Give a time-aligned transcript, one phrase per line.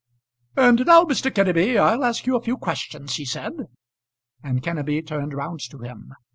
[0.57, 1.29] "And now, Mr.
[1.31, 3.53] Kenneby, I'll ask you a few questions," he said;
[4.43, 6.15] and Kenneby turned round to him.